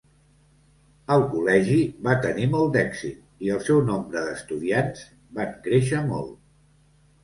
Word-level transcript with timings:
El 1.15 1.25
col·legi 1.33 1.77
va 2.09 2.17
tenir 2.25 2.49
molt 2.55 2.75
d'èxit 2.79 3.47
i 3.49 3.55
el 3.59 3.63
seu 3.71 3.85
nombre 3.93 4.27
d'estudiants 4.27 5.09
van 5.41 5.57
créixer 5.71 6.07
molt. 6.13 6.39